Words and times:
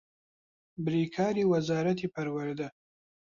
بریکاری 0.85 1.43
وەزارەتی 1.51 2.11
پەروەردە 2.15 2.67